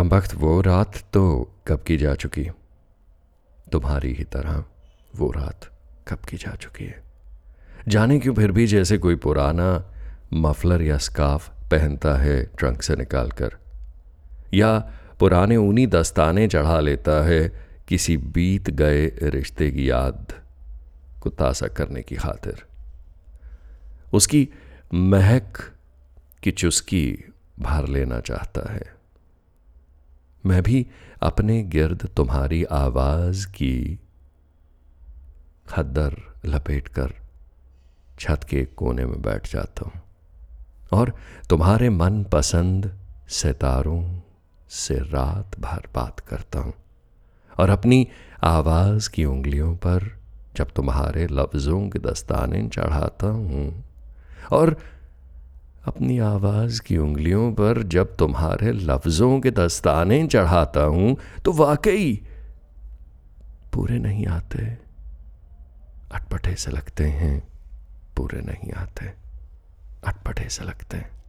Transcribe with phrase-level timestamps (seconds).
[0.00, 2.50] कम वक्त वो रात तो कब की जा चुकी?
[3.72, 4.64] तुम्हारी ही तरह
[5.16, 5.70] वो रात
[6.08, 7.02] कब की जा चुकी है?
[7.88, 9.92] जाने क्यों फिर भी जैसे कोई पुराना
[10.34, 13.56] मफलर या स्काफ पहनता है ट्रंक से निकाल कर
[14.54, 14.78] या
[15.18, 20.32] पुराने ऊनी दस्ताने चढ़ा लेता है किसी बीत गए रिश्ते की याद
[21.20, 22.64] को ताज़ा करने की खातिर?
[24.12, 24.48] उसकी
[24.94, 25.58] महक
[26.42, 27.24] की चुस्की
[27.60, 28.99] भर लेना चाहता है।
[30.46, 30.86] मैं भी
[31.22, 34.00] अपने गिर्द तुम्हारी आवाज़ की
[35.68, 36.16] खद्दर
[36.46, 37.12] लपेट कर
[38.20, 40.02] छत के कोने में बैठ जाता हूँ।
[40.92, 41.14] और
[41.50, 44.20] तुम्हारे मन पसंद सितारों
[44.68, 46.72] से रात भर बात करता हूँ।
[47.60, 48.08] और अपनी
[48.42, 50.18] आवाज़ की उंगलियों पर
[50.56, 53.84] जब तुम्हारे लफ्जों के दस्ताने चढ़ाता हूँ।
[54.52, 54.76] और
[55.90, 62.22] अपनी आवाज़ की उंगलियों पर जब तुम्हारे लफ्जों के दस्ताने चढ़ाता हूँ तो वाकई
[63.74, 64.58] पूरे नहीं आते।
[66.12, 67.42] अटपटे से लगते हैं,
[68.16, 69.06] पूरे नहीं आते।
[70.06, 71.19] अटपटे से लगते हैं।